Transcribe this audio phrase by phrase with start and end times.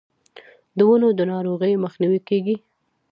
[0.77, 2.55] د ونو د ناروغیو مخنیوی کیږي.